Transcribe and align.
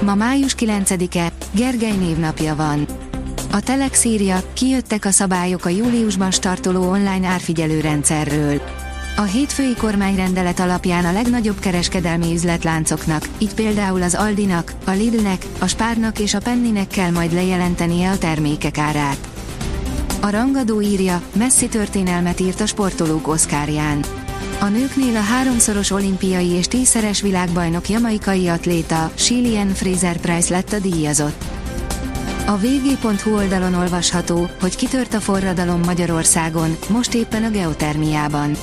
Ma 0.00 0.14
május 0.14 0.54
9-e, 0.58 1.32
Gergely 1.50 1.96
névnapja 1.96 2.54
van. 2.54 2.86
A 3.52 3.60
Telex 3.60 4.04
írja, 4.04 4.42
kijöttek 4.52 5.04
a 5.04 5.10
szabályok 5.10 5.64
a 5.64 5.68
júliusban 5.68 6.30
startoló 6.30 6.90
online 6.90 7.26
árfigyelő 7.26 7.80
rendszerről. 7.80 8.60
A 9.16 9.22
hétfői 9.22 9.74
kormányrendelet 9.74 10.60
alapján 10.60 11.04
a 11.04 11.12
legnagyobb 11.12 11.58
kereskedelmi 11.58 12.32
üzletláncoknak, 12.32 13.28
így 13.38 13.54
például 13.54 14.02
az 14.02 14.14
Aldinak, 14.14 14.72
a 14.84 14.90
Lidlnek, 14.90 15.46
a 15.58 15.66
Spárnak 15.66 16.18
és 16.18 16.34
a 16.34 16.40
Penninek 16.40 16.88
kell 16.88 17.10
majd 17.10 17.32
lejelentenie 17.32 18.10
a 18.10 18.18
termékek 18.18 18.78
árát. 18.78 19.28
A 20.20 20.30
rangadó 20.30 20.80
írja, 20.80 21.22
messzi 21.36 21.68
történelmet 21.68 22.40
írt 22.40 22.60
a 22.60 22.66
sportolók 22.66 23.28
oszkárján. 23.28 24.04
A 24.60 24.68
nőknél 24.68 25.16
a 25.16 25.20
háromszoros 25.20 25.90
olimpiai 25.90 26.48
és 26.50 26.66
tízszeres 26.66 27.20
világbajnok 27.20 27.88
jamaikai 27.88 28.48
atléta, 28.48 29.10
Shilian 29.14 29.68
Fraser 29.68 30.16
Price 30.16 30.54
lett 30.54 30.72
a 30.72 30.78
díjazott. 30.78 31.44
A 32.46 32.56
vg.hu 32.56 33.34
oldalon 33.34 33.74
olvasható, 33.74 34.48
hogy 34.60 34.76
kitört 34.76 35.14
a 35.14 35.20
forradalom 35.20 35.80
Magyarországon, 35.84 36.76
most 36.88 37.14
éppen 37.14 37.44
a 37.44 37.50
geotermiában. 37.50 38.56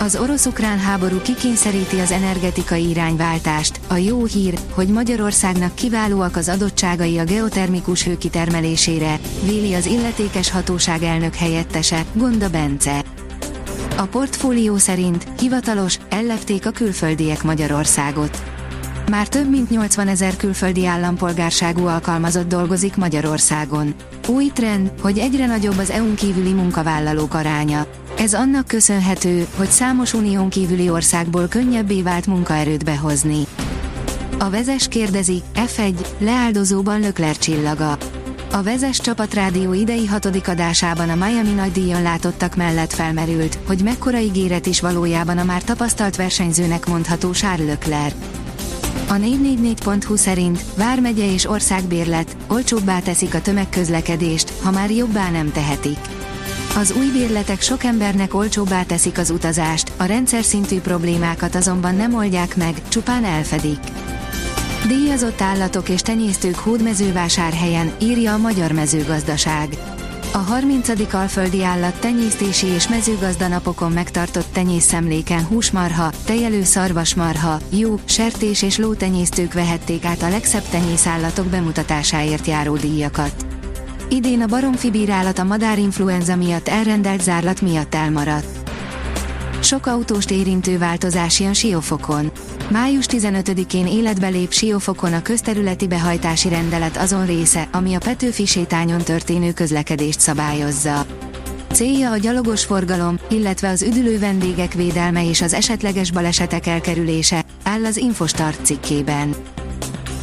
Az 0.00 0.16
orosz-ukrán 0.16 0.78
háború 0.78 1.20
kikényszeríti 1.20 1.98
az 1.98 2.10
energetikai 2.10 2.88
irányváltást. 2.88 3.80
A 3.88 3.96
jó 3.96 4.24
hír, 4.24 4.58
hogy 4.74 4.88
Magyarországnak 4.88 5.74
kiválóak 5.74 6.36
az 6.36 6.48
adottságai 6.48 7.18
a 7.18 7.24
geotermikus 7.24 8.04
hő 8.04 8.18
kitermelésére, 8.18 9.18
véli 9.44 9.74
az 9.74 9.86
illetékes 9.86 10.50
hatóság 10.50 11.02
elnök 11.02 11.34
helyettese, 11.34 12.04
Gonda 12.12 12.50
Bence. 12.50 13.04
A 13.96 14.02
portfólió 14.02 14.76
szerint 14.76 15.26
hivatalos, 15.38 15.98
ellepték 16.08 16.66
a 16.66 16.70
külföldiek 16.70 17.42
Magyarországot. 17.42 18.42
Már 19.10 19.28
több 19.28 19.50
mint 19.50 19.70
80 19.70 20.08
ezer 20.08 20.36
külföldi 20.36 20.86
állampolgárságú 20.86 21.86
alkalmazott 21.86 22.48
dolgozik 22.48 22.96
Magyarországon. 22.96 23.94
Új 24.28 24.50
trend, 24.54 24.92
hogy 25.00 25.18
egyre 25.18 25.46
nagyobb 25.46 25.78
az 25.78 25.90
EU-n 25.90 26.14
kívüli 26.14 26.52
munkavállalók 26.52 27.34
aránya. 27.34 27.86
Ez 28.18 28.34
annak 28.34 28.66
köszönhető, 28.66 29.46
hogy 29.56 29.68
számos 29.68 30.14
unión 30.14 30.48
kívüli 30.48 30.90
országból 30.90 31.48
könnyebbé 31.48 32.02
vált 32.02 32.26
munkaerőt 32.26 32.84
behozni. 32.84 33.46
A 34.38 34.50
vezes 34.50 34.88
kérdezi, 34.88 35.42
F1, 35.54 35.94
leáldozóban 36.18 37.00
Lökler 37.00 37.36
csillaga. 37.36 37.98
A 38.54 38.62
Vezes 38.62 38.98
csapatrádió 38.98 39.72
idei 39.72 40.06
hatodik 40.06 40.48
adásában 40.48 41.08
a 41.08 41.14
Miami 41.14 41.52
nagydíjon 41.52 42.02
látottak 42.02 42.56
mellett 42.56 42.92
felmerült, 42.92 43.58
hogy 43.66 43.82
mekkora 43.82 44.18
ígéret 44.18 44.66
is 44.66 44.80
valójában 44.80 45.38
a 45.38 45.44
már 45.44 45.62
tapasztalt 45.62 46.16
versenyzőnek 46.16 46.86
mondható 46.86 47.30
Charles 47.30 47.66
Leclerc. 47.66 48.14
A 49.08 49.14
444.hu 49.14 50.16
szerint 50.16 50.64
Vármegye 50.76 51.32
és 51.32 51.48
országbérlet 51.48 52.36
olcsóbbá 52.48 52.98
teszik 52.98 53.34
a 53.34 53.40
tömegközlekedést, 53.40 54.52
ha 54.62 54.70
már 54.70 54.90
jobbá 54.90 55.30
nem 55.30 55.52
tehetik. 55.52 55.98
Az 56.76 56.94
új 56.98 57.10
bérletek 57.12 57.60
sok 57.60 57.84
embernek 57.84 58.34
olcsóbbá 58.34 58.82
teszik 58.82 59.18
az 59.18 59.30
utazást, 59.30 59.92
a 59.96 60.04
rendszer 60.04 60.44
szintű 60.44 60.80
problémákat 60.80 61.54
azonban 61.54 61.94
nem 61.94 62.14
oldják 62.14 62.56
meg, 62.56 62.88
csupán 62.88 63.24
elfedik. 63.24 63.80
Díjazott 64.86 65.40
állatok 65.40 65.88
és 65.88 66.00
tenyésztők 66.00 66.54
hódmezővásárhelyen, 66.54 67.92
írja 68.00 68.32
a 68.32 68.38
Magyar 68.38 68.72
Mezőgazdaság. 68.72 69.68
A 70.32 70.38
30. 70.38 71.14
Alföldi 71.14 71.64
Állat 71.64 72.00
tenyésztési 72.00 72.66
és 72.66 72.88
mezőgazdanapokon 72.88 73.92
megtartott 73.92 74.52
tenyészszemléken 74.52 75.44
húsmarha, 75.44 76.12
tejelő 76.24 76.62
szarvasmarha, 76.62 77.58
jó, 77.68 77.94
sertés 78.04 78.62
és 78.62 78.78
lótenyésztők 78.78 79.52
vehették 79.52 80.04
át 80.04 80.22
a 80.22 80.28
legszebb 80.28 80.68
tenyészállatok 80.70 81.46
bemutatásáért 81.46 82.46
járó 82.46 82.76
díjakat. 82.76 83.46
Idén 84.08 84.40
a 84.40 84.46
baromfi 84.46 84.90
bírálat 84.90 85.38
a 85.38 85.44
madárinfluenza 85.44 86.36
miatt 86.36 86.68
elrendelt 86.68 87.22
zárlat 87.22 87.60
miatt 87.60 87.94
elmaradt. 87.94 88.61
Sok 89.62 89.86
autóst 89.86 90.30
érintő 90.30 90.78
változás 90.78 91.40
jön 91.40 91.54
Siófokon. 91.54 92.30
Május 92.68 93.04
15-én 93.08 93.86
életbe 93.86 94.28
lép 94.28 94.52
Siófokon 94.52 95.12
a 95.12 95.22
közterületi 95.22 95.86
behajtási 95.86 96.48
rendelet 96.48 96.96
azon 96.96 97.26
része, 97.26 97.68
ami 97.72 97.94
a 97.94 97.98
Petőfi 97.98 98.46
sétányon 98.46 99.02
történő 99.02 99.52
közlekedést 99.52 100.20
szabályozza. 100.20 101.06
Célja 101.72 102.10
a 102.10 102.16
gyalogos 102.16 102.64
forgalom, 102.64 103.18
illetve 103.30 103.68
az 103.68 103.82
üdülő 103.82 104.18
vendégek 104.18 104.72
védelme 104.72 105.28
és 105.28 105.42
az 105.42 105.52
esetleges 105.52 106.10
balesetek 106.10 106.66
elkerülése, 106.66 107.44
áll 107.62 107.84
az 107.84 107.96
Infostart 107.96 108.64
cikkében. 108.64 109.34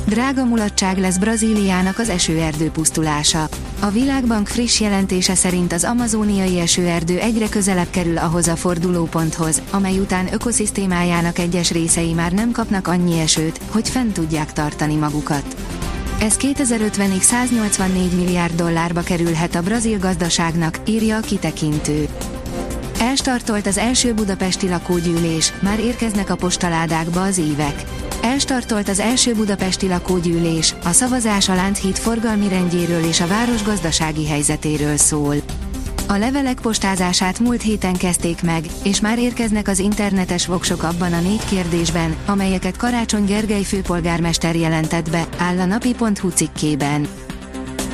Drága 0.05 0.45
mulatság 0.45 0.97
lesz 0.97 1.17
Brazíliának 1.17 1.99
az 1.99 2.09
esőerdő 2.09 2.69
pusztulása. 2.69 3.49
A 3.81 3.89
Világbank 3.89 4.47
friss 4.47 4.79
jelentése 4.79 5.35
szerint 5.35 5.73
az 5.73 5.83
amazóniai 5.83 6.59
esőerdő 6.59 7.19
egyre 7.19 7.49
közelebb 7.49 7.89
kerül 7.89 8.17
ahhoz 8.17 8.47
a 8.47 8.55
fordulóponthoz, 8.55 9.61
amely 9.71 9.99
után 9.99 10.33
ökoszisztémájának 10.33 11.39
egyes 11.39 11.71
részei 11.71 12.13
már 12.13 12.31
nem 12.31 12.51
kapnak 12.51 12.87
annyi 12.87 13.19
esőt, 13.19 13.59
hogy 13.69 13.89
fent 13.89 14.13
tudják 14.13 14.53
tartani 14.53 14.95
magukat. 14.95 15.55
Ez 16.21 16.37
2050-ig 16.37 17.21
184 17.21 18.11
milliárd 18.15 18.55
dollárba 18.55 19.01
kerülhet 19.01 19.55
a 19.55 19.61
brazil 19.61 19.99
gazdaságnak, 19.99 20.79
írja 20.85 21.17
a 21.17 21.21
kitekintő. 21.21 22.07
Elstartolt 22.99 23.67
az 23.67 23.77
első 23.77 24.13
budapesti 24.13 24.69
lakógyűlés, 24.69 25.53
már 25.61 25.79
érkeznek 25.79 26.29
a 26.29 26.35
postaládákba 26.35 27.21
az 27.21 27.37
évek. 27.37 27.83
Elstartolt 28.21 28.89
az 28.89 28.99
első 28.99 29.33
budapesti 29.33 29.87
lakógyűlés, 29.87 30.75
a 30.83 30.91
szavazás 30.91 31.49
a 31.49 31.55
Lánchíd 31.55 31.97
forgalmi 31.97 32.47
rendjéről 32.47 33.03
és 33.03 33.21
a 33.21 33.27
város 33.27 33.63
gazdasági 33.63 34.27
helyzetéről 34.27 34.97
szól. 34.97 35.35
A 36.07 36.17
levelek 36.17 36.59
postázását 36.61 37.39
múlt 37.39 37.61
héten 37.61 37.93
kezdték 37.93 38.41
meg, 38.41 38.65
és 38.83 38.99
már 38.99 39.19
érkeznek 39.19 39.67
az 39.67 39.79
internetes 39.79 40.45
voksok 40.45 40.83
abban 40.83 41.13
a 41.13 41.19
négy 41.19 41.45
kérdésben, 41.45 42.15
amelyeket 42.25 42.77
Karácsony 42.77 43.25
Gergely 43.25 43.63
főpolgármester 43.63 44.55
jelentett 44.55 45.09
be, 45.09 45.27
áll 45.37 45.59
a 45.59 45.65
napi.hu 45.65 46.29
cikkében. 46.29 47.07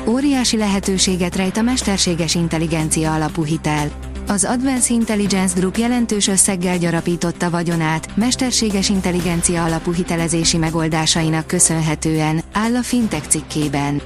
Óriási 0.07 0.57
lehetőséget 0.57 1.35
rejt 1.35 1.57
a 1.57 1.61
mesterséges 1.61 2.35
intelligencia 2.35 3.13
alapú 3.13 3.43
hitel. 3.43 3.91
Az 4.27 4.43
Advanced 4.43 4.95
Intelligence 4.95 5.59
Group 5.59 5.77
jelentős 5.77 6.27
összeggel 6.27 6.77
gyarapította 6.77 7.49
vagyonát, 7.49 8.15
mesterséges 8.15 8.89
intelligencia 8.89 9.63
alapú 9.63 9.93
hitelezési 9.93 10.57
megoldásainak 10.57 11.47
köszönhetően, 11.47 12.41
áll 12.53 12.75
a 12.75 12.81
Fintech 12.81 13.27
cikkében. 13.27 14.01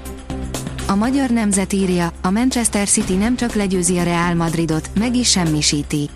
A 0.88 0.96
magyar 0.96 1.30
nemzet 1.30 1.74
írja, 1.74 2.12
a 2.22 2.30
Manchester 2.30 2.88
City 2.88 3.14
nem 3.14 3.36
csak 3.36 3.54
legyőzi 3.54 3.98
a 3.98 4.04
Real 4.04 4.34
Madridot, 4.34 4.90
meg 5.00 5.16
is 5.16 5.30
semmisíti. 5.30 6.10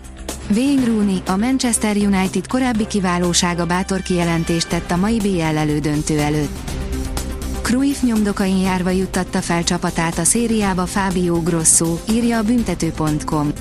Wayne 0.55 0.85
Rooney, 0.85 1.21
a 1.25 1.35
Manchester 1.35 1.95
United 1.95 2.47
korábbi 2.47 2.87
kiválósága 2.87 3.65
bátor 3.65 4.01
kijelentést 4.01 4.69
tett 4.69 4.91
a 4.91 4.97
mai 4.97 5.17
BL 5.17 5.57
elődöntő 5.57 6.19
előtt. 6.19 6.71
Cruyff 7.61 8.01
nyomdokain 8.01 8.57
járva 8.57 8.89
juttatta 8.89 9.41
fel 9.41 9.63
csapatát 9.63 10.17
a 10.17 10.23
szériába 10.23 10.85
Fábio 10.85 11.41
Grosso, 11.41 11.97
írja 12.09 12.37
a 12.37 12.43
büntető.com. 12.43 13.51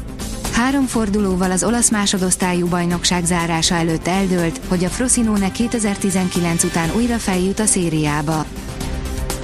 Három 0.62 0.86
fordulóval 0.86 1.50
az 1.50 1.64
olasz 1.64 1.90
másodosztályú 1.90 2.66
bajnokság 2.66 3.24
zárása 3.24 3.74
előtt 3.74 4.06
eldőlt, 4.06 4.60
hogy 4.68 4.84
a 4.84 4.88
Frosinone 4.88 5.52
2019 5.52 6.64
után 6.64 6.90
újra 6.96 7.18
feljut 7.18 7.60
a 7.60 7.66
szériába. 7.66 8.46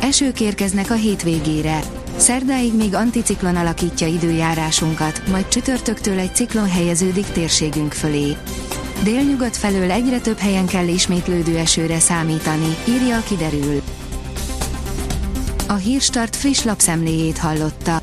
Esők 0.00 0.40
érkeznek 0.40 0.90
a 0.90 0.94
hétvégére. 0.94 1.80
Szerdáig 2.16 2.74
még 2.74 2.94
anticiklon 2.94 3.56
alakítja 3.56 4.06
időjárásunkat, 4.06 5.22
majd 5.30 5.48
csütörtöktől 5.48 6.18
egy 6.18 6.34
ciklon 6.34 6.68
helyeződik 6.68 7.26
térségünk 7.26 7.92
fölé. 7.92 8.36
Délnyugat 9.02 9.56
felől 9.56 9.90
egyre 9.90 10.20
több 10.20 10.38
helyen 10.38 10.66
kell 10.66 10.88
ismétlődő 10.88 11.56
esőre 11.56 11.98
számítani, 11.98 12.76
írja 12.88 13.16
a 13.16 13.22
kiderül. 13.22 13.82
A 15.68 15.74
Hírstart 15.74 16.36
friss 16.36 16.62
lapszemléjét 16.62 17.38
hallotta. 17.38 18.02